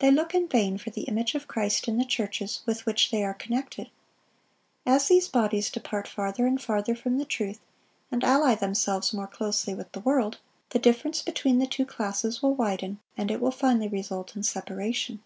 [0.00, 3.22] They look in vain for the image of Christ in the churches with which they
[3.22, 3.90] are connected.
[4.84, 7.60] As these bodies depart farther and farther from the truth,
[8.10, 10.40] and ally themselves more closely with the world,
[10.70, 15.22] the difference between the two classes will widen, and it will finally result in separation.